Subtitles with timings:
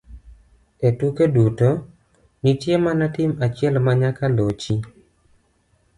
[0.87, 1.69] E tuke duto,
[2.43, 4.75] nitie mana tim achiel ma nyaka lochi